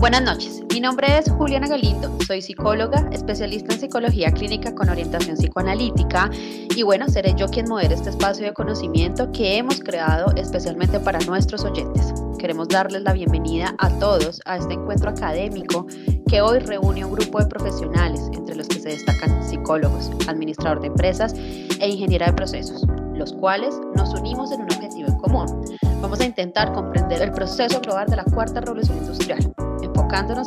[0.00, 5.36] Buenas noches, mi nombre es Juliana Galindo, soy psicóloga, especialista en psicología clínica con orientación
[5.36, 6.30] psicoanalítica
[6.76, 11.18] y bueno, seré yo quien modere este espacio de conocimiento que hemos creado especialmente para
[11.20, 12.14] nuestros oyentes.
[12.38, 15.84] Queremos darles la bienvenida a todos a este encuentro académico
[16.28, 20.86] que hoy reúne un grupo de profesionales, entre los que se destacan psicólogos, administrador de
[20.86, 25.64] empresas e ingeniera de procesos, los cuales nos unimos en un objetivo en común.
[26.00, 29.52] Vamos a intentar comprender el proceso global de la cuarta revolución industrial,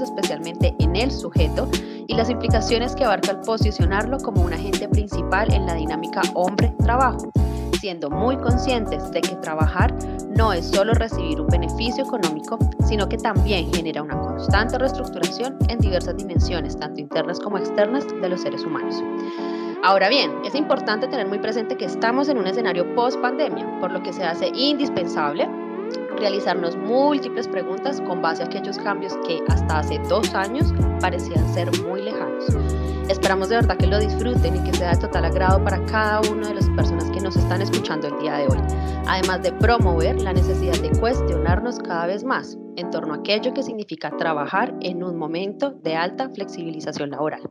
[0.02, 1.70] especialmente en el sujeto
[2.08, 7.32] y las implicaciones que abarca el posicionarlo como un agente principal en la dinámica hombre-trabajo,
[7.80, 9.94] siendo muy conscientes de que trabajar
[10.36, 15.80] no es solo recibir un beneficio económico, sino que también genera una constante reestructuración en
[15.80, 18.96] diversas dimensiones, tanto internas como externas, de los seres humanos.
[19.84, 24.02] Ahora bien, es importante tener muy presente que estamos en un escenario post-pandemia, por lo
[24.02, 25.48] que se hace indispensable
[26.18, 31.70] realizarnos múltiples preguntas con base a aquellos cambios que hasta hace dos años parecían ser
[31.84, 32.46] muy lejanos.
[33.10, 36.48] Esperamos de verdad que lo disfruten y que sea de total agrado para cada una
[36.48, 38.60] de las personas que nos están escuchando el día de hoy,
[39.06, 43.64] además de promover la necesidad de cuestionarnos cada vez más en torno a aquello que
[43.64, 47.42] significa trabajar en un momento de alta flexibilización laboral.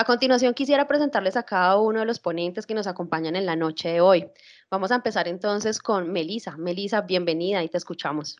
[0.00, 3.56] A continuación quisiera presentarles a cada uno de los ponentes que nos acompañan en la
[3.56, 4.28] noche de hoy.
[4.70, 6.56] Vamos a empezar entonces con Melisa.
[6.56, 8.36] Melisa, bienvenida y te escuchamos.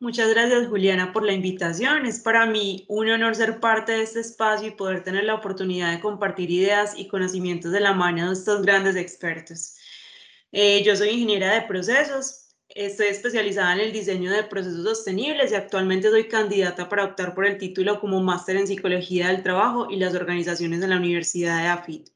[0.00, 2.04] Muchas gracias Juliana por la invitación.
[2.04, 5.90] Es para mí un honor ser parte de este espacio y poder tener la oportunidad
[5.90, 9.78] de compartir ideas y conocimientos de la mano de estos grandes expertos.
[10.52, 12.43] Eh, yo soy ingeniera de procesos,
[12.74, 17.46] Estoy especializada en el diseño de procesos sostenibles y actualmente soy candidata para optar por
[17.46, 21.68] el título como máster en psicología del trabajo y las organizaciones en la Universidad de
[21.68, 22.08] AFIT.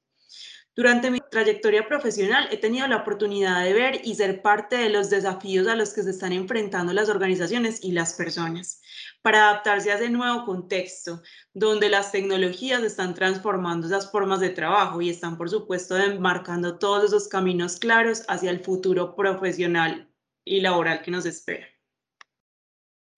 [0.75, 5.11] Durante mi trayectoria profesional he tenido la oportunidad de ver y ser parte de los
[5.11, 8.81] desafíos a los que se están enfrentando las organizaciones y las personas
[9.23, 11.23] para adaptarse a ese nuevo contexto
[11.55, 17.05] donde las tecnologías están transformando esas formas de trabajo y están, por supuesto, marcando todos
[17.05, 20.08] esos caminos claros hacia el futuro profesional
[20.49, 21.67] y laboral que nos espera.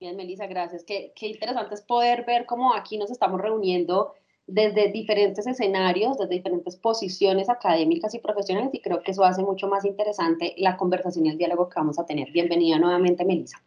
[0.00, 0.82] Bien, Melissa, gracias.
[0.84, 4.14] Qué, qué interesante es poder ver cómo aquí nos estamos reuniendo
[4.46, 9.68] desde diferentes escenarios, desde diferentes posiciones académicas y profesionales, y creo que eso hace mucho
[9.68, 12.32] más interesante la conversación y el diálogo que vamos a tener.
[12.32, 13.58] Bienvenida nuevamente, Melissa.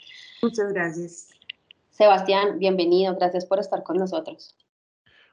[0.42, 1.30] Muchas gracias.
[1.92, 4.58] Sebastián, bienvenido, gracias por estar con nosotros.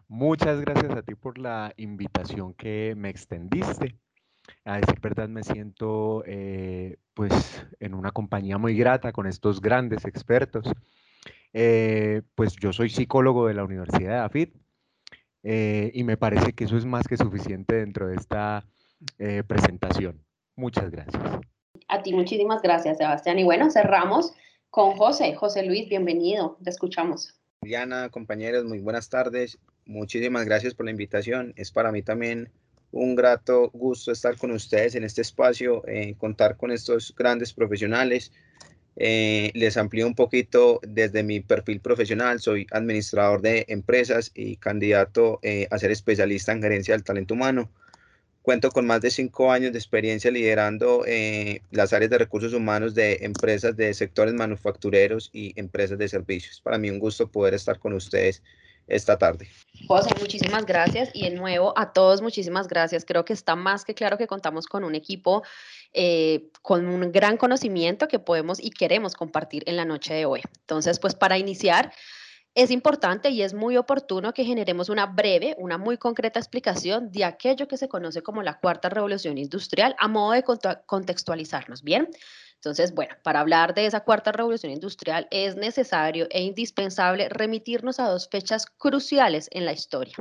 [0.06, 3.96] Muchas gracias a ti por la invitación que me extendiste
[4.64, 6.69] a decir verdad me siento eh,
[8.00, 10.66] una compañía muy grata con estos grandes expertos.
[11.52, 14.54] Eh, pues yo soy psicólogo de la Universidad de AFIT
[15.42, 18.66] eh, y me parece que eso es más que suficiente dentro de esta
[19.46, 20.22] presentación.
[20.56, 21.22] Muchas gracias.
[21.88, 23.38] A ti muchísimas gracias, Sebastián.
[23.38, 24.34] Y bueno, cerramos
[24.70, 25.34] con José.
[25.34, 26.58] José Luis, bienvenido.
[26.62, 27.34] Te escuchamos.
[27.62, 29.58] Diana, compañeros, muy buenas tardes.
[29.84, 31.52] Muchísimas gracias por la invitación.
[31.56, 32.50] Es para mí también
[32.92, 38.32] un grato gusto estar con ustedes en este espacio, eh, contar con estos grandes profesionales.
[38.96, 42.40] Eh, les amplío un poquito desde mi perfil profesional.
[42.40, 47.70] Soy administrador de empresas y candidato eh, a ser especialista en gerencia del talento humano.
[48.42, 51.04] Cuento con más de cinco años de experiencia liderando
[51.70, 56.60] las áreas de recursos humanos de empresas de sectores manufactureros y empresas de servicios.
[56.62, 58.42] Para mí un gusto poder estar con ustedes
[58.90, 59.48] esta tarde.
[59.86, 63.04] José, muchísimas gracias y de nuevo a todos muchísimas gracias.
[63.04, 65.42] Creo que está más que claro que contamos con un equipo
[65.92, 70.42] eh, con un gran conocimiento que podemos y queremos compartir en la noche de hoy.
[70.60, 71.92] Entonces, pues para iniciar,
[72.54, 77.24] es importante y es muy oportuno que generemos una breve, una muy concreta explicación de
[77.24, 80.44] aquello que se conoce como la cuarta revolución industrial a modo de
[80.86, 81.82] contextualizarnos.
[81.82, 82.08] Bien,
[82.60, 88.06] entonces, bueno, para hablar de esa cuarta revolución industrial es necesario e indispensable remitirnos a
[88.06, 90.14] dos fechas cruciales en la historia.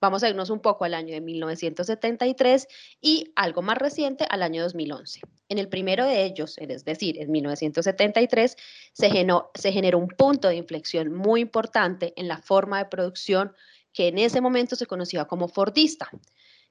[0.00, 2.66] Vamos a irnos un poco al año de 1973
[3.00, 5.20] y algo más reciente al año 2011.
[5.48, 8.56] En el primero de ellos, es decir, en 1973,
[8.92, 13.54] se generó, se generó un punto de inflexión muy importante en la forma de producción
[13.92, 16.10] que en ese momento se conocía como Fordista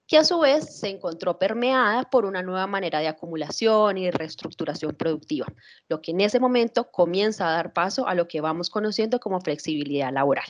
[0.08, 4.96] que a su vez se encontró permeada por una nueva manera de acumulación y reestructuración
[4.96, 5.48] productiva,
[5.90, 9.42] lo que en ese momento comienza a dar paso a lo que vamos conociendo como
[9.42, 10.46] flexibilidad laboral.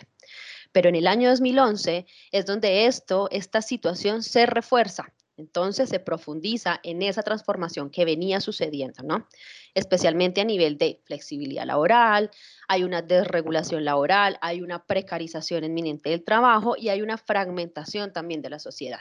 [0.72, 6.80] Pero en el año 2011 es donde esto, esta situación se refuerza, entonces se profundiza
[6.84, 9.28] en esa transformación que venía sucediendo, ¿no?
[9.74, 12.32] Especialmente a nivel de flexibilidad laboral,
[12.68, 18.42] hay una desregulación laboral, hay una precarización inminente del trabajo y hay una fragmentación también
[18.42, 19.00] de la sociedad.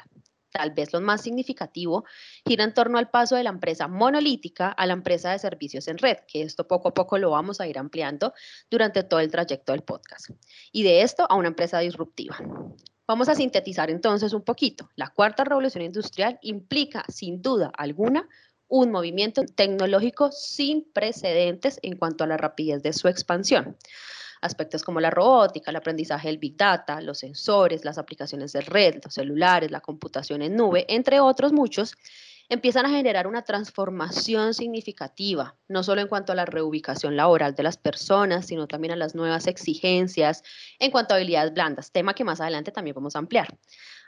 [0.54, 2.04] Tal vez lo más significativo,
[2.46, 5.98] gira en torno al paso de la empresa monolítica a la empresa de servicios en
[5.98, 8.32] red, que esto poco a poco lo vamos a ir ampliando
[8.70, 10.30] durante todo el trayecto del podcast.
[10.70, 12.38] Y de esto a una empresa disruptiva.
[13.06, 14.88] Vamos a sintetizar entonces un poquito.
[14.94, 18.28] La cuarta revolución industrial implica, sin duda alguna,
[18.68, 23.76] un movimiento tecnológico sin precedentes en cuanto a la rapidez de su expansión.
[24.44, 28.96] Aspectos como la robótica, el aprendizaje del Big Data, los sensores, las aplicaciones de red,
[29.02, 31.94] los celulares, la computación en nube, entre otros muchos,
[32.50, 37.62] empiezan a generar una transformación significativa, no solo en cuanto a la reubicación laboral de
[37.62, 40.42] las personas, sino también a las nuevas exigencias
[40.78, 43.48] en cuanto a habilidades blandas, tema que más adelante también vamos a ampliar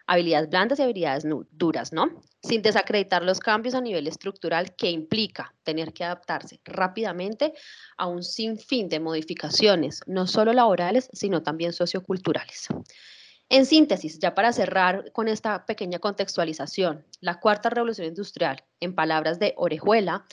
[0.06, 2.20] habilidades blandas y habilidades duras, ¿no?
[2.42, 7.52] Sin desacreditar los cambios a nivel estructural que implica tener que adaptarse rápidamente
[7.96, 12.68] a un sinfín de modificaciones, no solo laborales, sino también socioculturales.
[13.48, 19.38] En síntesis, ya para cerrar con esta pequeña contextualización, la cuarta revolución industrial, en palabras
[19.38, 20.26] de Orejuela,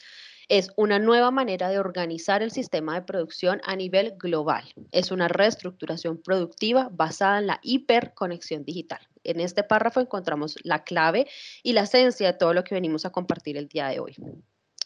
[0.58, 4.64] es una nueva manera de organizar el sistema de producción a nivel global.
[4.92, 9.00] Es una reestructuración productiva basada en la hiperconexión digital.
[9.24, 11.26] En este párrafo encontramos la clave
[11.64, 14.16] y la esencia de todo lo que venimos a compartir el día de hoy.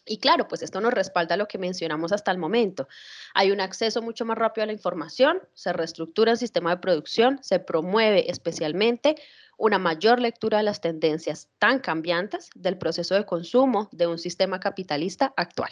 [0.07, 2.87] Y claro, pues esto nos respalda lo que mencionamos hasta el momento.
[3.33, 7.39] Hay un acceso mucho más rápido a la información, se reestructura el sistema de producción,
[7.43, 9.15] se promueve especialmente
[9.57, 14.59] una mayor lectura de las tendencias tan cambiantes del proceso de consumo de un sistema
[14.59, 15.69] capitalista actual.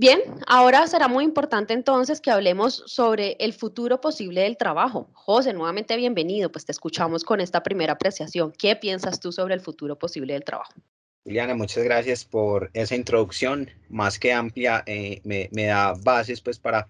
[0.00, 5.10] Bien, ahora será muy importante entonces que hablemos sobre el futuro posible del trabajo.
[5.12, 8.52] José, nuevamente bienvenido, pues te escuchamos con esta primera apreciación.
[8.52, 10.72] ¿Qué piensas tú sobre el futuro posible del trabajo?
[11.24, 16.88] Liliana, muchas gracias por esa introducción más que amplia, eh, me, da bases pues para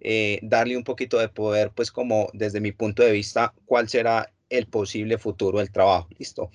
[0.00, 4.32] eh, darle un poquito de poder pues como desde mi punto de vista cuál será
[4.48, 6.08] el posible futuro del trabajo.
[6.18, 6.50] Listo.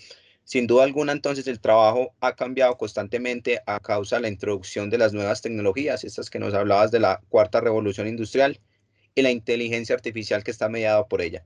[0.46, 5.00] Sin duda alguna, entonces, el trabajo ha cambiado constantemente a causa de la introducción de
[5.00, 8.60] las nuevas tecnologías, estas que nos hablabas de la cuarta revolución industrial
[9.16, 11.46] y la inteligencia artificial que está mediada por ella.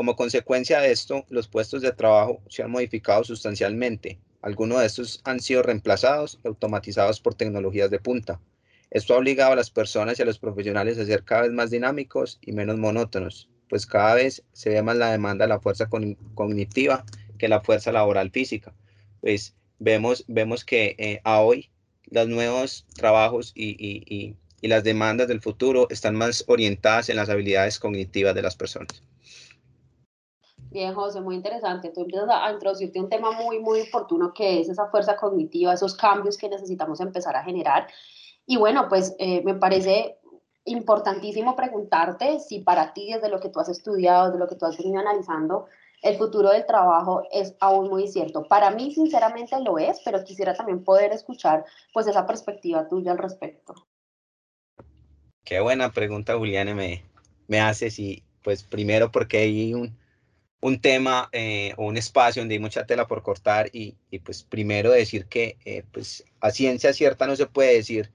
[0.00, 4.18] Como consecuencia de esto, los puestos de trabajo se han modificado sustancialmente.
[4.40, 8.40] Algunos de estos han sido reemplazados y automatizados por tecnologías de punta.
[8.90, 11.68] Esto ha obligado a las personas y a los profesionales a ser cada vez más
[11.68, 15.90] dinámicos y menos monótonos, pues cada vez se ve más la demanda de la fuerza
[16.34, 17.04] cognitiva
[17.36, 18.72] que la fuerza laboral física.
[19.20, 21.68] Pues vemos, vemos que eh, a hoy
[22.10, 27.28] los nuevos trabajos y, y, y, las demandas del futuro están más orientadas en las
[27.28, 29.02] habilidades cognitivas de las personas.
[30.70, 31.90] Bien, José, muy interesante.
[31.90, 35.96] Tú empiezas a introducirte un tema muy, muy oportuno que es esa fuerza cognitiva, esos
[35.96, 37.88] cambios que necesitamos empezar a generar.
[38.46, 40.18] Y bueno, pues eh, me parece
[40.64, 44.64] importantísimo preguntarte si para ti, desde lo que tú has estudiado, desde lo que tú
[44.64, 45.66] has venido analizando,
[46.02, 48.44] el futuro del trabajo es aún muy cierto.
[48.44, 53.18] Para mí, sinceramente, lo es, pero quisiera también poder escuchar pues esa perspectiva tuya al
[53.18, 53.74] respecto.
[55.44, 57.04] Qué buena pregunta, Juliana, me,
[57.48, 59.99] me haces y pues primero porque hay un,
[60.60, 64.42] un tema eh, o un espacio donde hay mucha tela por cortar y, y pues
[64.42, 68.10] primero decir que eh, pues a ciencia cierta no se puede decir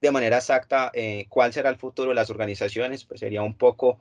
[0.00, 3.98] de manera exacta eh, cuál será el futuro de las organizaciones, pues sería un poco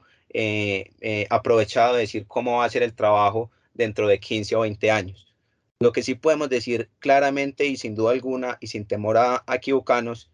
[1.30, 5.33] aprovechado de decir cómo va a ser el trabajo dentro de 15 o 20 años.
[5.80, 10.30] Lo que sí podemos decir claramente y sin duda alguna y sin temor a, equivocarnos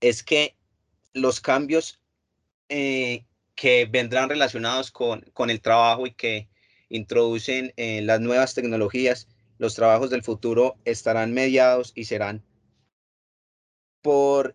[0.00, 0.56] es que
[1.12, 2.00] los cambios
[3.56, 6.48] que vendrán relacionados con, con, el trabajo y que
[6.88, 12.44] introducen las nuevas tecnologías, los trabajos del futuro estarán mediados y serán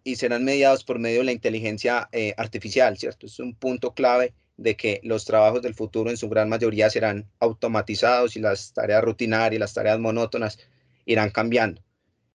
[0.04, 3.26] y serán mediados por medio de la inteligencia eh, artificial, ¿cierto?
[3.26, 7.30] Es un punto clave de que los trabajos del futuro en su gran mayoría serán
[7.40, 10.58] automatizados y las tareas rutinarias, las tareas monótonas
[11.06, 11.84] irán cambiando.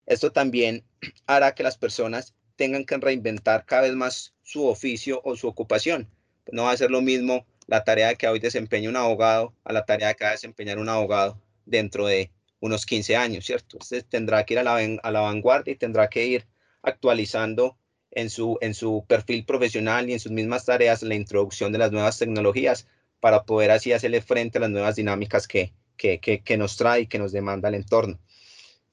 [0.06, 0.84] Esto también
[1.26, 6.10] hará que las personas tengan que reinventar cada vez más su oficio o su ocupación.
[6.52, 9.86] No va a ser lo mismo la tarea que hoy desempeña un abogado a la
[9.86, 13.76] tarea que va a desempeñar un abogado dentro de unos 15 años, ¿cierto?
[13.76, 16.48] Entonces tendrá que ir a la, vanguardia y tendrá que ir
[16.82, 17.78] actualizando
[18.12, 21.92] en su, en su perfil profesional y en sus mismas tareas la introducción de las
[21.92, 22.88] nuevas tecnologías
[23.20, 27.08] para poder así hacerle frente a las nuevas dinámicas que, que, que, nos trae y
[27.08, 28.20] que nos demanda el entorno.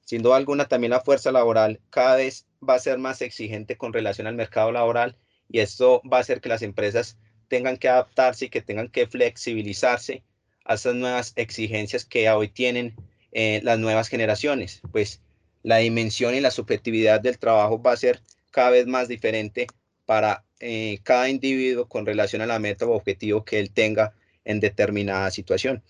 [0.05, 3.93] Sin duda alguna, también la fuerza laboral cada vez va a ser más exigente con
[3.93, 5.15] relación al mercado laboral
[5.47, 7.17] y esto va a hacer que las empresas
[7.47, 10.23] tengan que adaptarse y que tengan que flexibilizarse
[10.65, 12.95] a esas nuevas exigencias que hoy tienen
[13.31, 14.81] eh, las nuevas generaciones.
[14.91, 15.21] Pues
[15.63, 18.21] la dimensión y la subjetividad del trabajo va a ser
[18.51, 19.67] cada vez más diferente
[20.05, 24.13] para eh, cada individuo con relación a la meta o objetivo que él tenga
[24.45, 25.83] en determinada situación.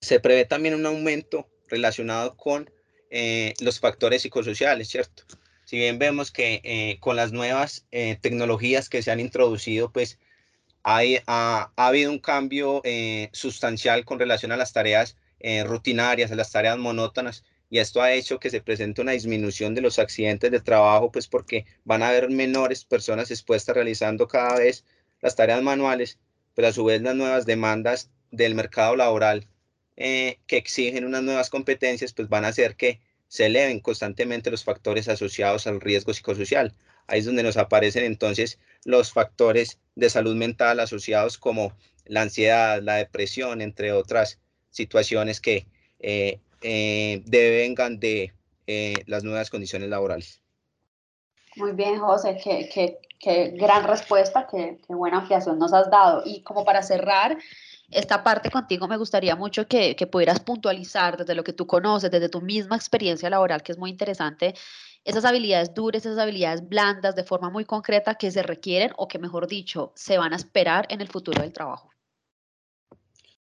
[0.00, 2.68] se prevé también un aumento relacionado con
[3.10, 5.24] eh, los factores psicosociales, ¿cierto?
[5.72, 10.18] Si bien vemos que eh, con las nuevas eh, tecnologías que se han introducido, pues
[10.82, 12.82] hay, ha, ha habido un cambio
[13.32, 15.16] sustancial con relación a las tareas
[15.64, 19.80] rutinarias, a las tareas monótonas, y esto ha hecho que se presente una disminución de
[19.80, 24.84] los accidentes de trabajo, pues porque van a haber menores personas expuestas realizando cada vez
[25.22, 26.18] las tareas manuales,
[26.54, 29.48] pero a su vez las nuevas demandas del mercado laboral
[29.96, 33.00] eh, que exigen unas nuevas competencias, pues van a hacer que
[33.32, 36.74] se eleven constantemente los factores asociados al riesgo psicosocial.
[37.06, 41.72] Ahí es donde nos aparecen entonces los factores de salud mental asociados como
[42.04, 45.66] la ansiedad, la depresión, entre otras situaciones que
[46.00, 48.34] eh, eh, devengan de
[49.06, 50.42] las nuevas condiciones laborales.
[51.56, 56.22] Muy bien, José, qué, qué, gran respuesta, qué, qué buena ampliación nos has dado.
[56.26, 57.38] Y como para cerrar,
[57.92, 62.28] esta parte contigo me gustaría mucho que, pudieras puntualizar desde lo que tú conoces, desde
[62.28, 64.54] tu misma experiencia laboral, que es muy interesante,
[65.04, 69.18] esas habilidades duras, esas habilidades blandas de forma muy concreta que se requieren o que,
[69.18, 71.90] mejor dicho, se van a esperar en el futuro del trabajo.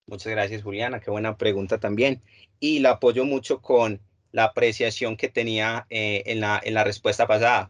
[0.05, 0.99] Muchas gracias, Juliana.
[0.99, 2.21] Qué buena pregunta también.
[2.59, 4.01] Y la apoyo mucho con
[4.31, 7.69] la apreciación que tenía eh, en, la, en la respuesta pasada.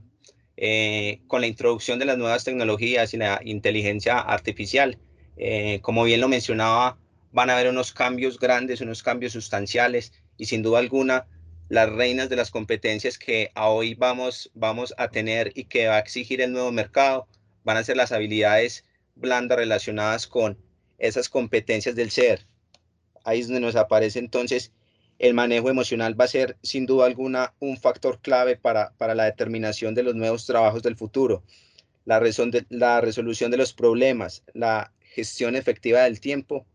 [0.59, 4.97] Eh, con la introducción de las nuevas tecnologías y la inteligencia artificial,
[5.38, 6.98] eh, como bien lo mencionaba,
[7.32, 11.27] van a haber unos cambios grandes, unos cambios sustanciales y sin duda alguna
[11.70, 16.00] las reinas de las competencias que hoy vamos, vamos a tener y que va a
[16.00, 17.27] exigir el nuevo mercado
[17.63, 20.58] van a ser las habilidades blandas relacionadas con
[20.98, 22.48] esas competencias del ser.
[23.25, 24.72] Ahí es donde nos aparece entonces
[25.20, 29.25] el manejo emocional va a ser sin duda alguna un factor clave para, para la
[29.25, 31.44] determinación de los nuevos trabajos del futuro.
[32.06, 36.66] La, de, la resolución de los problemas, la gestión efectiva del tiempo,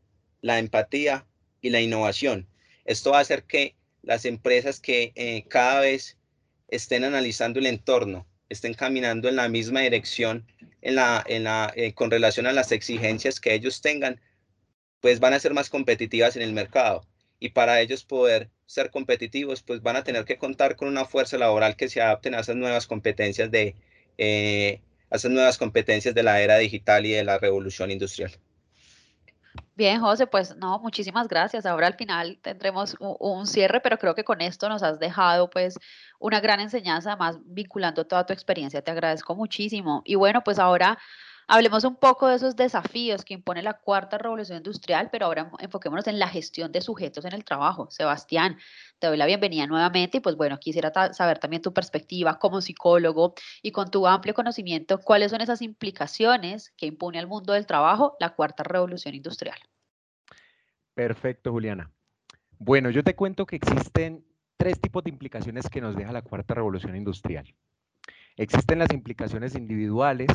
[0.41, 1.27] la empatía
[1.61, 2.49] y la innovación.
[2.85, 6.19] Esto va a hacer que las empresas que eh, cada vez
[6.69, 10.47] estén analizando el entorno, estén caminando en la misma dirección
[10.83, 14.21] en la, en la, eh, con relación a las exigencias que ellos tengan,
[15.01, 17.07] pues van a ser más competitivas en el mercado.
[17.39, 21.39] Y para ellos poder ser competitivos, pues van a tener que contar con una fuerza
[21.39, 23.75] laboral que se adapten a esas nuevas competencias de,
[24.19, 24.81] eh,
[25.13, 28.33] a nuevas competencias de la era digital y de la revolución industrial.
[29.75, 31.67] Bien, José, pues no, muchísimas gracias.
[31.67, 35.79] Ahora al final tendremos un, cierre, pero creo que con esto nos has dejado pues
[36.19, 38.83] una gran enseñanza, además vinculando toda tu experiencia.
[38.83, 40.03] Te agradezco muchísimo.
[40.05, 40.99] Y bueno, pues ahora
[41.49, 46.07] Hablemos un poco de esos desafíos que impone la cuarta revolución industrial, pero ahora enfoquémonos
[46.07, 47.91] en la gestión de sujetos en el trabajo.
[47.91, 48.59] Sebastián,
[48.99, 53.35] te doy la bienvenida nuevamente y pues bueno, quisiera saber también tu perspectiva como psicólogo
[53.61, 58.17] y con tu amplio conocimiento, cuáles son esas implicaciones que impone al mundo del trabajo
[58.21, 59.59] la cuarta revolución industrial.
[60.95, 61.91] Perfecto, Juliana.
[62.59, 64.25] Bueno, yo te cuento que existen
[64.57, 67.53] tres tipos de implicaciones que nos deja la cuarta revolución industrial.
[68.37, 70.29] Existen las implicaciones individuales,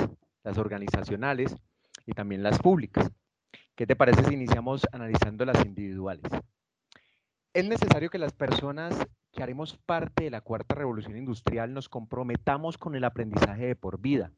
[0.48, 1.54] las organizacionales
[2.06, 3.12] y también las públicas.
[3.76, 6.24] ¿Qué te parece si iniciamos analizando las individuales?
[7.54, 8.96] Es necesario que las personas
[9.34, 14.00] que haremos parte de la cuarta revolución industrial nos comprometamos con el aprendizaje de por
[14.00, 14.32] vida.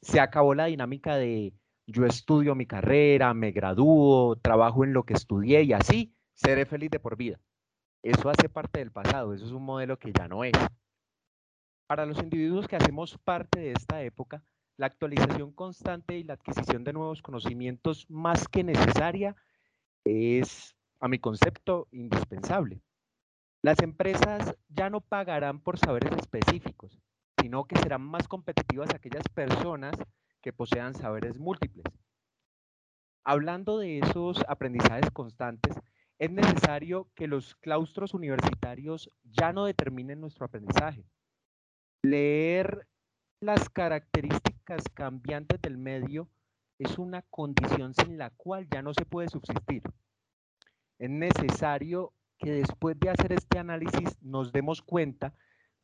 [0.00, 1.52] Se acabó la dinámica de
[1.86, 6.90] yo estudio mi carrera, me gradúo, trabajo en lo que estudié y así seré feliz
[6.90, 7.38] de por vida.
[8.02, 10.54] Eso hace parte del pasado, eso es un modelo que ya no es.
[11.86, 14.42] Para los individuos que hacemos parte de esta época,
[14.76, 19.34] la actualización constante y la adquisición de nuevos conocimientos más que necesaria
[20.04, 22.80] es, a mi concepto, indispensable.
[23.62, 27.00] Las empresas ya no pagarán por saberes específicos,
[27.40, 29.96] sino que serán más competitivas aquellas personas
[30.40, 31.84] que posean saberes múltiples.
[33.24, 35.74] Hablando de esos aprendizajes constantes,
[36.18, 41.04] es necesario que los claustros universitarios ya no determinen nuestro aprendizaje.
[42.02, 42.86] Leer
[43.40, 44.45] las características
[44.94, 46.28] cambiantes del medio
[46.78, 49.82] es una condición sin la cual ya no se puede subsistir.
[50.98, 55.34] Es necesario que después de hacer este análisis nos demos cuenta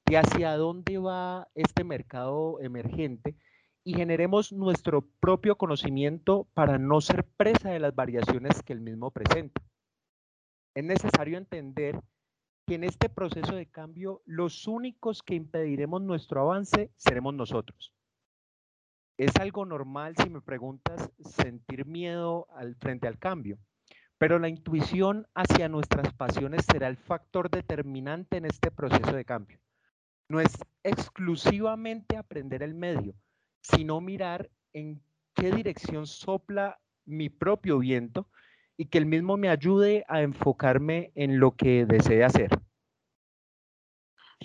[0.04, 3.36] de hacia dónde va este mercado emergente
[3.84, 9.10] y generemos nuestro propio conocimiento para no ser presa de las variaciones que el mismo
[9.10, 9.62] presenta.
[10.74, 12.00] Es necesario entender
[12.66, 17.92] que en este proceso de cambio los únicos que impediremos nuestro avance seremos nosotros.
[19.22, 23.56] Es algo normal, si me preguntas, sentir miedo al, frente al cambio,
[24.18, 29.60] pero la intuición hacia nuestras pasiones será el factor determinante en este proceso de cambio.
[30.28, 30.52] No es
[30.82, 33.14] exclusivamente aprender el medio,
[33.60, 35.00] sino mirar en
[35.36, 38.26] qué dirección sopla mi propio viento
[38.76, 42.50] y que el mismo me ayude a enfocarme en lo que desee hacer.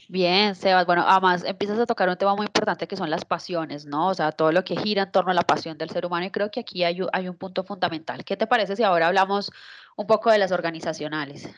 [0.09, 0.85] Bien, Sebas.
[0.85, 4.07] Bueno, además empiezas a tocar un tema muy importante que son las pasiones, ¿no?
[4.09, 6.31] O sea, todo lo que gira en torno a la pasión del ser humano y
[6.31, 8.23] creo que aquí hay, un punto fundamental.
[8.23, 9.51] ¿Qué te parece si ahora hablamos
[9.95, 11.49] un poco de las organizacionales?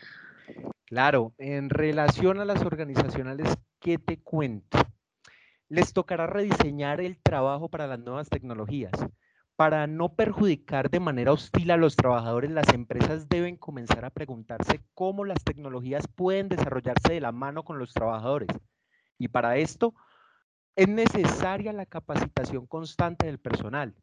[0.85, 4.79] Claro, en relación a las organizacionales, ¿qué te cuento?
[5.67, 8.91] Les tocará rediseñar el trabajo para las nuevas tecnologías.
[9.59, 14.79] Para no perjudicar de manera hostil a los trabajadores, las empresas deben comenzar a preguntarse
[14.93, 18.47] cómo las tecnologías pueden desarrollarse de la mano con los trabajadores.
[19.17, 19.95] Y para esto
[20.77, 23.93] es necesaria la capacitación constante del personal.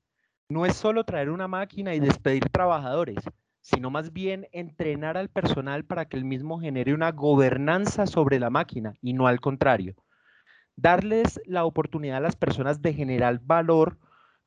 [0.51, 3.25] No es solo traer una máquina y despedir trabajadores,
[3.63, 8.51] sino más bien entrenar al personal para que el mismo genere una gobernanza sobre la
[8.51, 9.95] máquina y no al contrario.
[10.77, 13.97] Darles la oportunidad a las personas de generar valor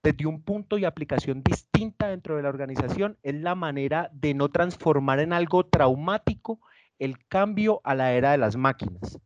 [0.04, 4.50] desde un punto y aplicación distinta dentro de la organización es la manera de no
[4.50, 6.60] transformar en algo traumático
[7.00, 9.20] el cambio a la era de las máquinas.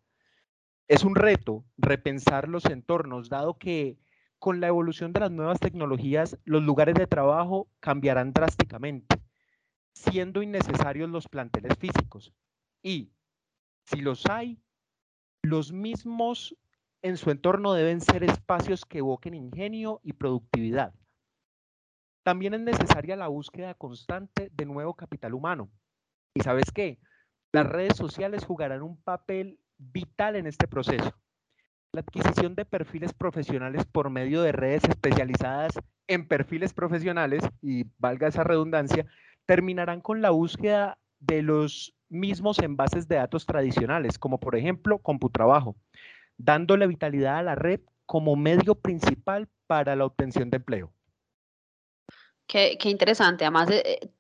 [0.88, 3.98] Es un reto repensar los entornos, dado que
[4.40, 9.16] con la evolución de las nuevas tecnologías, los lugares de trabajo cambiarán drásticamente,
[9.94, 12.34] siendo innecesarios los planteles físicos.
[12.82, 13.14] Y
[13.86, 14.60] si los hay,
[15.42, 16.58] los mismos
[17.04, 20.94] en su entorno deben ser espacios que evoquen ingenio y productividad.
[22.24, 25.70] También es necesaria la búsqueda constante de nuevo capital humano.
[26.34, 27.00] ¿Y sabes qué?
[27.52, 31.14] Las redes sociales jugarán un papel vital en este proceso.
[31.92, 35.74] La adquisición de perfiles profesionales por medio de redes especializadas
[36.08, 39.06] en perfiles profesionales, y valga esa redundancia,
[39.46, 45.00] terminarán con la búsqueda de los mismos en bases de datos tradicionales, como por ejemplo
[45.00, 45.76] CompuTrabajo,
[46.38, 50.94] dándole vitalidad a la red como medio principal para la obtención de empleo.
[52.48, 53.46] Qué, interesante.
[53.46, 54.12] Además, eh,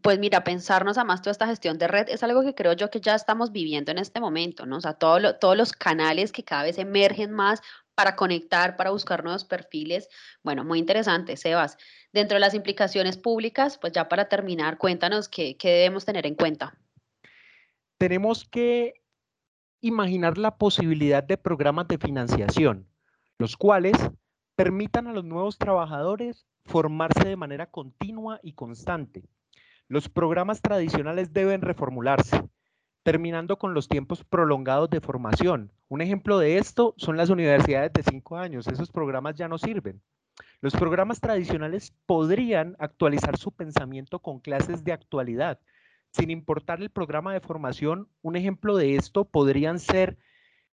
[0.00, 3.00] pues mira, pensarnos además toda esta gestión de red es algo que creo yo que
[3.00, 4.78] ya estamos viviendo en este momento, ¿no?
[4.78, 7.60] O sea, todos los canales que cada vez emergen más
[7.94, 10.08] para conectar, para buscar nuevos perfiles.
[10.42, 11.76] Bueno, muy interesante, Sebas.
[12.12, 16.34] Dentro de las implicaciones públicas, pues ya para terminar, cuéntanos qué, qué debemos tener en
[16.34, 16.76] cuenta.
[17.98, 19.01] Tenemos que
[19.82, 22.86] imaginar la posibilidad de programas de financiación,
[23.36, 23.96] los cuales
[24.54, 29.24] permitan a los nuevos trabajadores formarse de manera continua y constante.
[29.88, 32.48] Los programas tradicionales deben reformularse,
[33.02, 35.72] terminando con los tiempos prolongados de formación.
[35.88, 38.68] Un ejemplo de esto son las universidades de cinco años.
[38.68, 40.00] Esos programas ya no sirven.
[40.60, 45.58] Los programas tradicionales podrían actualizar su pensamiento con clases de actualidad,
[46.12, 50.18] sin importar el programa de formación, un ejemplo de esto podrían ser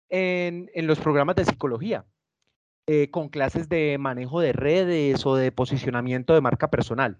[0.09, 2.05] en, los programas de psicología,
[2.87, 7.18] eh, con clases de manejo de redes o de posicionamiento de marca personal.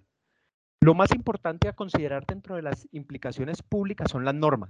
[0.81, 4.68] Lo más importante a considerar dentro de las implicaciones públicas son las normas.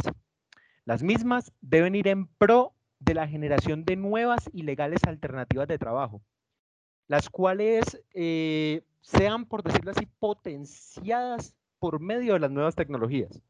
[0.84, 5.78] Las mismas deben ir en pro de la generación de nuevas y legales alternativas de
[5.78, 6.22] trabajo,
[7.08, 13.42] las cuales eh, sean, por decirlo así, potenciadas por medio de las nuevas tecnologías.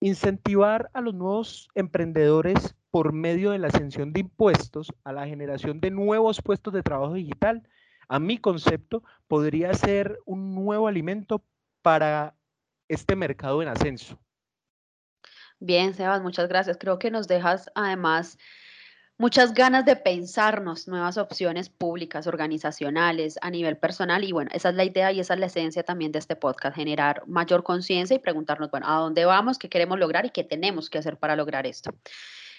[0.00, 5.80] Incentivar a los nuevos emprendedores por medio de la ascensión de impuestos a la generación
[5.80, 7.68] de nuevos puestos de trabajo digital,
[8.08, 11.44] a mi concepto, podría ser un nuevo alimento
[11.82, 12.36] para
[12.88, 14.18] este mercado en ascenso.
[15.58, 16.76] Bien, Sebas, muchas gracias.
[16.78, 18.38] Creo que nos dejas además
[19.18, 24.24] muchas ganas de pensarnos nuevas opciones públicas, organizacionales, a nivel personal.
[24.24, 26.76] Y bueno, esa es la idea y esa es la esencia también de este podcast,
[26.76, 29.58] generar mayor conciencia y preguntarnos, bueno, ¿a dónde vamos?
[29.58, 31.94] ¿Qué queremos lograr y qué tenemos que hacer para lograr esto?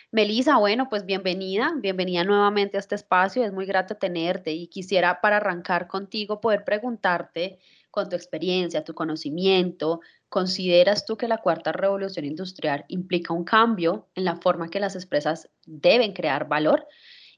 [0.09, 5.19] Melisa, bueno, pues bienvenida, bienvenida nuevamente a este espacio, es muy grato tenerte y quisiera
[5.19, 7.59] para arrancar contigo poder preguntarte
[7.97, 14.07] con tu experiencia, tu conocimiento, ¿consideras tú que la cuarta revolución industrial implica un cambio
[14.13, 16.85] en la forma que las empresas deben crear valor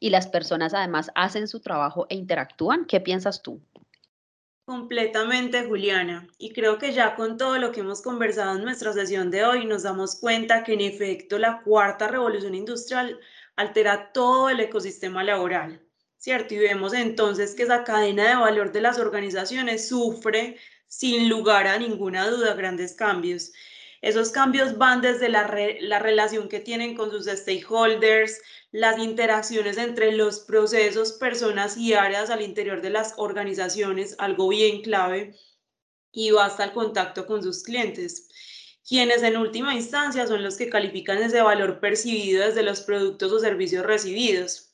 [0.02, 2.84] y las personas además hacen su trabajo e interactúan?
[2.84, 3.62] ¿Qué piensas tú?
[4.66, 6.28] Completamente, Juliana.
[6.38, 9.66] Y creo que ya con todo lo que hemos conversado en nuestra sesión de hoy,
[9.66, 13.18] nos damos cuenta que en efecto la cuarta revolución industrial
[13.56, 15.89] altera todo el ecosistema laboral
[16.20, 16.54] ¿cierto?
[16.54, 21.80] Y vemos entonces que esa cadena de valor de las organizaciones sufre sin lugar a
[21.80, 23.54] ninguna duda grandes cambios.
[24.02, 25.50] Esos cambios van desde la,
[25.82, 32.30] la relación que tienen con sus stakeholders, las interacciones entre los procesos, personas y áreas
[32.30, 35.36] al interior de las organizaciones, algo bien clave,
[36.12, 38.30] y hasta el contacto con sus clientes,
[38.88, 43.40] quienes en última instancia son los que califican ese valor percibido desde los productos o
[43.40, 44.69] servicios recibidos,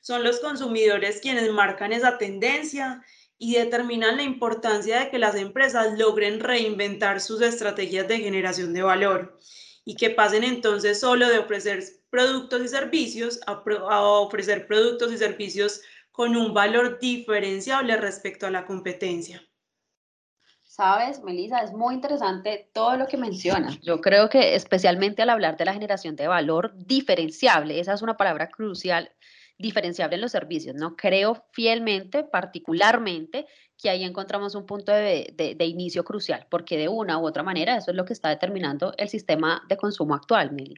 [0.00, 3.02] Son los consumidores quienes marcan esa tendencia
[3.38, 8.82] y determinan la importancia de que las empresas logren reinventar sus estrategias de generación de
[8.82, 9.38] valor
[9.84, 13.62] y que pasen entonces solo de ofrecer productos y servicios a,
[14.02, 15.80] ofrecer productos y servicios
[16.12, 19.46] con un valor diferenciable respecto a la competencia.
[20.76, 23.80] Sabes, Melissa, es muy interesante todo lo que mencionas.
[23.80, 28.18] Yo creo que especialmente al hablar de la generación de valor diferenciable, esa es una
[28.18, 29.10] palabra crucial
[29.56, 30.76] diferenciable en los servicios.
[30.76, 33.46] No creo fielmente, particularmente,
[33.78, 37.78] que ahí encontramos un punto de, de, inicio crucial, porque de una u otra manera
[37.78, 40.74] eso es lo que está determinando el sistema de consumo actual, Meli.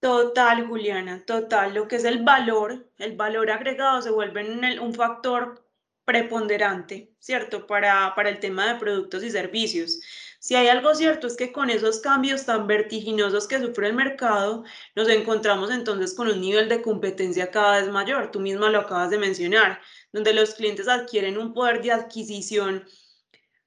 [0.00, 1.72] Total, Juliana, total.
[1.72, 5.66] Lo que es el valor, el valor agregado se vuelve en un factor
[6.08, 7.66] preponderante, ¿cierto?
[7.66, 10.00] Para, para el tema de productos y servicios.
[10.40, 14.64] Si hay algo cierto es que con esos cambios tan vertiginosos que sufre el mercado,
[14.96, 18.30] nos encontramos entonces con un nivel de competencia cada vez mayor.
[18.30, 22.86] Tú misma lo acabas de mencionar, donde los clientes adquieren un poder de adquisición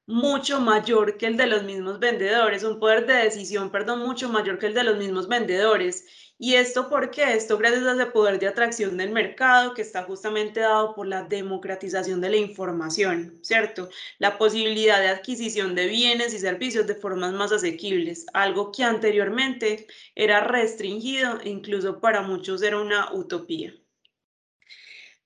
[0.07, 4.57] mucho mayor que el de los mismos vendedores, un poder de decisión, perdón, mucho mayor
[4.57, 6.30] que el de los mismos vendedores.
[6.43, 7.35] ¿Y esto por qué?
[7.35, 12.19] Esto gracias a poder de atracción del mercado que está justamente dado por la democratización
[12.19, 13.89] de la información, ¿cierto?
[14.17, 19.85] La posibilidad de adquisición de bienes y servicios de formas más asequibles, algo que anteriormente
[20.15, 23.75] era restringido e incluso para muchos era una utopía.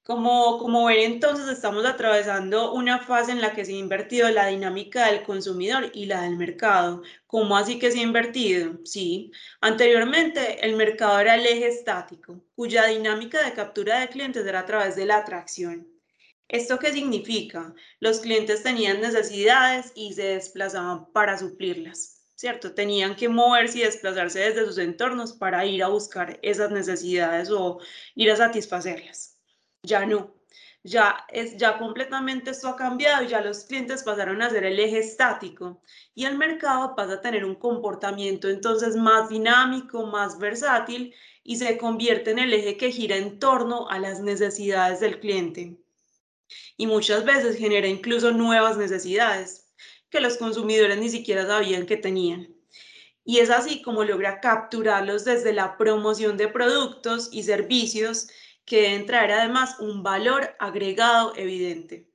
[0.06, 4.46] Como, como ven, entonces estamos atravesando una fase en la que se ha invertido la
[4.48, 7.02] dinámica del consumidor y la del mercado.
[7.26, 8.78] ¿Cómo así que se ha invertido?
[8.86, 14.60] Sí, anteriormente el mercado era el eje estático, cuya dinámica de captura de clientes era
[14.60, 15.88] a través de la atracción.
[16.48, 17.74] ¿Esto qué significa?
[18.00, 22.22] Los clientes tenían necesidades y se desplazaban para suplirlas.
[22.36, 22.76] ¿cierto?
[22.76, 27.80] Tenían que moverse y desplazarse desde sus entornos para ir a buscar esas necesidades o
[28.14, 29.35] ir a satisfacerlas
[29.86, 30.34] ya no.
[30.84, 34.80] Ya, es, ya completamente esto ha cambiado y ya los clientes pasaron a ser el
[34.80, 35.82] eje estático
[36.14, 41.78] y el mercado pasa a tener un comportamiento entonces más dinámico, más versátil y se
[41.80, 45.78] convierte en el eje que gira en torno a las necesidades del cliente.
[46.78, 49.66] Y muchas veces genera incluso nuevas necesidades
[50.10, 52.56] que los consumidores ni siquiera sabían que tenían.
[53.24, 58.28] Y es así como logra capturarlos desde la promoción de productos y servicios
[58.66, 62.10] que deben traer además un valor agregado evidente.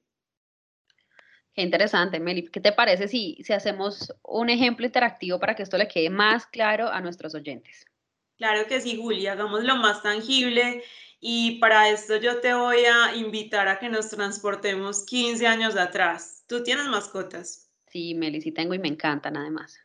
[1.55, 2.49] Qué interesante, Meli.
[2.49, 6.47] ¿Qué te parece si, si hacemos un ejemplo interactivo para que esto le quede más
[6.47, 7.87] claro a nuestros oyentes?
[8.37, 10.83] Claro que sí, Julia, hagámoslo más tangible
[11.21, 16.45] y para esto yo te voy a invitar a que nos transportemos 15 años atrás.
[16.47, 17.71] ¿Tú tienes mascotas?
[17.89, 19.79] Sí, Meli, sí tengo y me encantan además.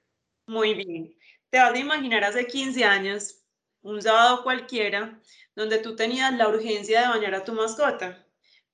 [0.47, 1.15] Muy bien.
[1.49, 3.43] Te vas a imaginar hace 15 años,
[3.85, 5.19] un sábado cualquiera,
[5.55, 8.25] donde tú tenías la urgencia de bañar a tu mascota.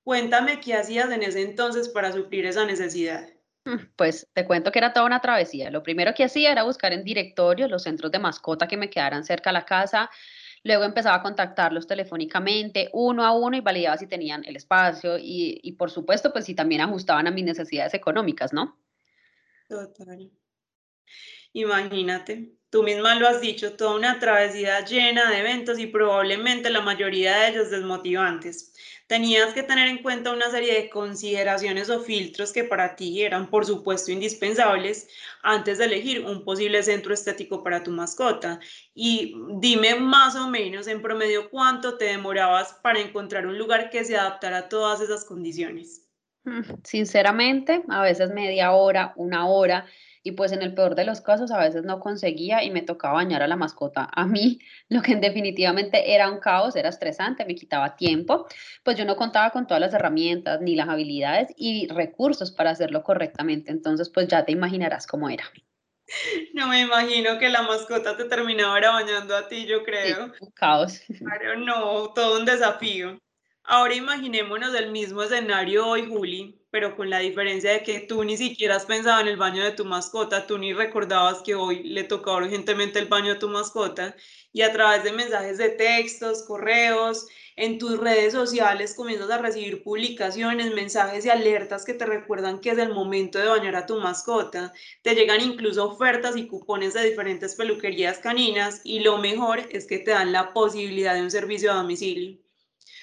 [0.02, 3.28] Cuéntame qué hacías en ese entonces para suplir esa necesidad.
[3.94, 5.70] Pues te cuento que era toda una travesía.
[5.70, 9.22] Lo primero que hacía era buscar en directorio los centros de mascota que me quedaran
[9.22, 10.10] cerca de la casa.
[10.64, 15.60] Luego empezaba a contactarlos telefónicamente, uno a uno, y validaba si tenían el espacio y,
[15.62, 18.80] y por supuesto, pues si también ajustaban a mis necesidades económicas, ¿no?
[19.68, 20.30] Total.
[21.52, 26.80] Imagínate, tú misma lo has dicho, toda una travesía llena de eventos y probablemente la
[26.80, 28.72] mayoría de ellos desmotivantes.
[29.06, 33.50] Tenías que tener en cuenta una serie de consideraciones o filtros que para ti eran,
[33.50, 35.06] por supuesto, indispensables
[35.42, 38.58] antes de elegir un posible centro estético para tu mascota.
[38.94, 44.02] Y dime más o menos en promedio cuánto te demorabas para encontrar un lugar que
[44.06, 46.08] se adaptara a todas esas condiciones.
[46.44, 49.84] Mm, sinceramente, a veces media hora, una hora
[50.22, 53.14] y pues en el peor de los casos a veces no conseguía y me tocaba
[53.14, 54.08] bañar a la mascota.
[54.14, 54.58] A mí
[54.88, 58.46] lo que definitivamente era un caos, era estresante, me quitaba tiempo,
[58.84, 63.02] pues yo no contaba con todas las herramientas ni las habilidades y recursos para hacerlo
[63.02, 63.70] correctamente.
[63.70, 65.44] Entonces pues ya te imaginarás cómo era.
[66.52, 70.32] No me imagino que la mascota te terminaba bañando a ti, yo creo.
[70.40, 71.00] un caos.
[71.18, 73.21] Claro, no, todo un desafío.
[73.64, 78.36] Ahora imaginémonos el mismo escenario hoy, Juli, pero con la diferencia de que tú ni
[78.36, 82.04] siquiera has pensado en el baño de tu mascota, tú ni recordabas que hoy le
[82.04, 84.14] tocaba urgentemente el baño a tu mascota
[84.52, 89.82] y a través de mensajes de textos, correos, en tus redes sociales comienzas a recibir
[89.82, 93.98] publicaciones, mensajes y alertas que te recuerdan que es el momento de bañar a tu
[93.98, 94.72] mascota.
[95.02, 99.98] Te llegan incluso ofertas y cupones de diferentes peluquerías caninas y lo mejor es que
[99.98, 102.41] te dan la posibilidad de un servicio a domicilio.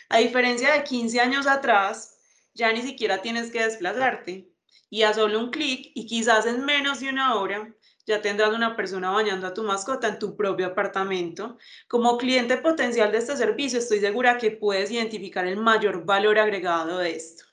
[0.09, 2.17] A diferencia de 15 años atrás,
[2.53, 4.49] ya ni siquiera tienes que desplazarte
[4.89, 7.73] y a solo un clic y quizás en menos de una hora
[8.07, 11.59] ya tendrás una persona bañando a tu mascota en tu propio apartamento.
[11.87, 16.97] Como cliente potencial de este servicio, estoy segura que puedes identificar el mayor valor agregado
[16.97, 17.45] de esto.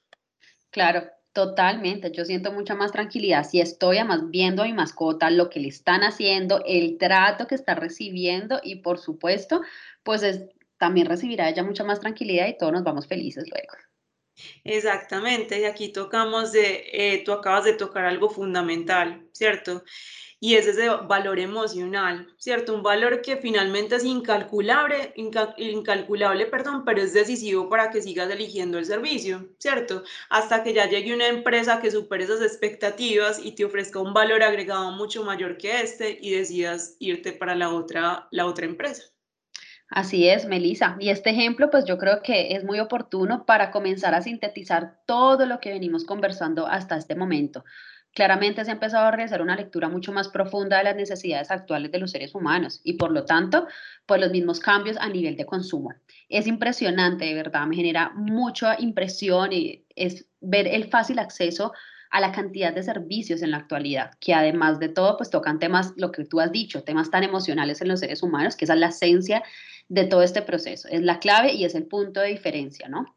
[0.71, 1.03] Claro,
[1.37, 5.61] Totalmente, yo siento mucha más tranquilidad si estoy además viendo a mi mascota, lo que
[5.61, 9.61] le están haciendo, el trato que está recibiendo y por supuesto,
[10.03, 10.23] pues
[10.79, 13.73] también recibirá ella mucha más tranquilidad y todos nos vamos felices luego.
[14.65, 19.83] Exactamente, y aquí tocamos de, eh, tú acabas de tocar algo fundamental, ¿cierto?
[20.39, 22.75] y es ese valor emocional, ¿cierto?
[22.75, 28.79] Un valor que finalmente es incalculable, incalculable, perdón, pero es decisivo para que sigas eligiendo
[28.79, 30.05] el servicio, ¿cierto?
[30.29, 34.43] Hasta que ya llegue una empresa que supere esas expectativas y te ofrezca un valor
[34.43, 39.16] agregado mucho mayor que este y decidas irte para la otra, la otra empresa.
[39.89, 40.97] Así es, Melissa.
[40.99, 45.47] Y este ejemplo, pues yo creo que es muy oportuno para comenzar a sintetizar todo
[45.47, 47.65] lo que venimos conversando hasta este momento.
[48.13, 51.93] Claramente se ha empezado a realizar una lectura mucho más profunda de las necesidades actuales
[51.93, 53.67] de los seres humanos y por lo tanto,
[54.07, 55.93] pues los mismos cambios a nivel de consumo.
[56.29, 61.73] Es impresionante, de verdad, me genera mucha impresión y es ver el fácil acceso
[62.11, 65.93] a la cantidad de servicios en la actualidad, que además de todo, pues tocan temas,
[65.97, 68.81] lo que tú has dicho, temas tan emocionales en los seres humanos, que esa es
[68.81, 69.43] la esencia
[69.89, 73.17] de todo este proceso, es la clave y es el punto de diferencia, ¿no?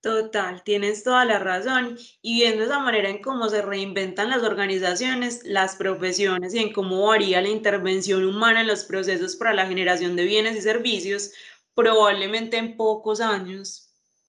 [0.00, 1.98] Total, tienes toda la razón.
[2.22, 7.06] Y viendo esa manera en cómo se reinventan las organizaciones, las profesiones y en cómo
[7.08, 11.32] varía la intervención humana en los procesos para la generación de bienes y servicios,
[11.74, 13.87] probablemente en pocos años,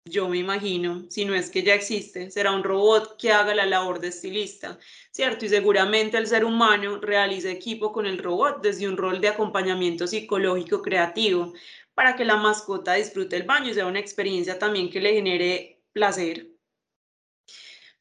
[0.09, 3.65] yo me imagino, si no es que ya existe, será un robot que haga la
[3.65, 4.79] labor de estilista,
[5.11, 5.45] ¿cierto?
[5.45, 10.07] Y seguramente el ser humano realiza equipo con el robot desde un rol de acompañamiento
[10.07, 11.53] psicológico creativo
[11.93, 15.81] para que la mascota disfrute el baño y sea una experiencia también que le genere
[15.93, 16.47] placer.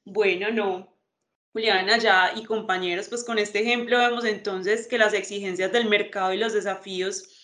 [0.05, 0.99] Bueno, no.
[1.53, 6.33] Juliana, ya y compañeros, pues con este ejemplo vemos entonces que las exigencias del mercado
[6.33, 7.38] y los desafíos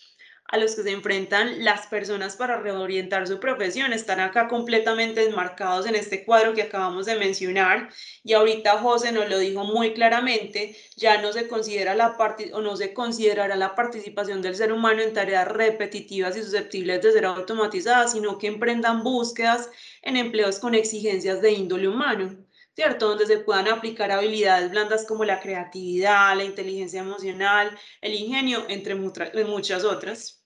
[0.49, 5.87] a los que se enfrentan las personas para reorientar su profesión están acá completamente enmarcados
[5.87, 7.89] en este cuadro que acabamos de mencionar
[8.23, 12.61] y ahorita José nos lo dijo muy claramente, ya no se considera la parte o
[12.61, 17.25] no se considerará la participación del ser humano en tareas repetitivas y susceptibles de ser
[17.25, 19.71] automatizadas, sino que emprendan búsquedas
[20.03, 22.37] en empleos con exigencias de índole humano.
[22.75, 23.11] ¿Cierto?
[23.11, 28.95] Donde se puedan aplicar habilidades blandas como la creatividad, la inteligencia emocional, el ingenio, entre
[28.95, 30.45] muchas otras.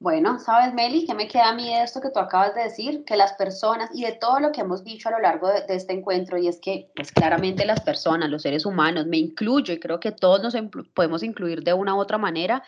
[0.00, 3.04] Bueno, sabes, Meli, ¿qué me queda a mí de esto que tú acabas de decir?
[3.04, 5.92] Que las personas y de todo lo que hemos dicho a lo largo de, este
[5.92, 10.00] encuentro, y es que, pues claramente las personas, los seres humanos, me incluyo y creo
[10.00, 10.54] que todos nos
[10.94, 12.62] podemos incluir de una u otra manera,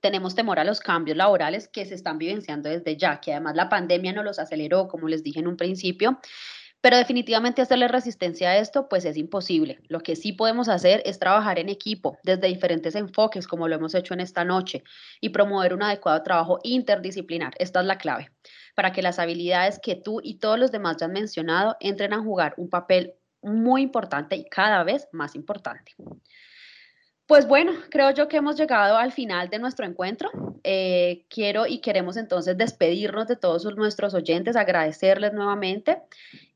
[0.00, 3.68] tenemos temor a los cambios laborales que se están vivenciando desde ya, que además la
[3.68, 6.20] pandemia nos los aceleró, como les dije en un principio,
[6.82, 9.78] pero definitivamente hacerle resistencia a esto, pues es imposible.
[9.88, 13.94] Lo que sí podemos hacer es trabajar en equipo desde diferentes enfoques, como lo hemos
[13.94, 14.82] hecho en esta noche,
[15.20, 17.54] y promover un adecuado trabajo interdisciplinar.
[17.58, 18.32] Esta es la clave,
[18.74, 22.22] para que las habilidades que tú y todos los demás ya han mencionado entren a
[22.22, 25.94] jugar un papel muy importante y cada vez más importante.
[27.26, 30.30] Pues bueno, creo yo que hemos llegado al final de nuestro encuentro.
[30.64, 36.02] Eh, quiero y queremos entonces despedirnos de todos nuestros oyentes, agradecerles nuevamente.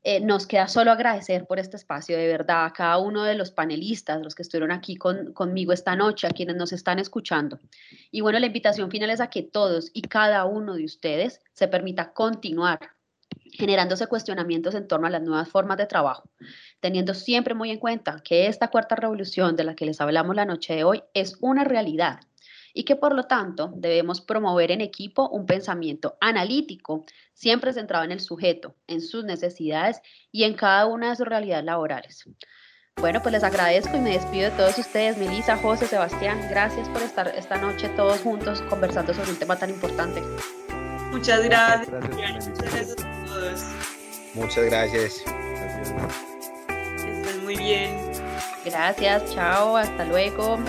[0.03, 3.51] Eh, nos queda solo agradecer por este espacio, de verdad, a cada uno de los
[3.51, 7.59] panelistas, los que estuvieron aquí conmigo esta noche, a quienes nos están escuchando.
[8.11, 11.67] Y bueno, la invitación final es a que todos y cada uno de ustedes se
[11.67, 12.96] permita continuar
[13.51, 16.29] generándose cuestionamientos en torno a las nuevas formas de trabajo,
[16.79, 20.45] teniendo siempre muy en cuenta que esta cuarta revolución de la que les hablamos la
[20.45, 22.19] noche de hoy es una realidad
[22.73, 28.11] y que por lo tanto debemos promover en equipo un pensamiento analítico, siempre centrado en
[28.11, 29.99] el sujeto, en sus necesidades
[30.31, 32.29] y en cada una de sus realidades laborales.
[32.99, 37.01] Bueno, pues les agradezco y me despido de todos ustedes, Melissa, José, Sebastián, gracias por
[37.01, 40.21] estar esta noche todos juntos conversando sobre un tema tan importante.
[41.11, 41.89] Muchas gracias.
[41.89, 43.61] Muchas gracias a todos.
[44.33, 45.23] Muchas gracias.
[46.69, 47.91] Estén muy bien.
[48.65, 50.59] Gracias, chao, hasta luego.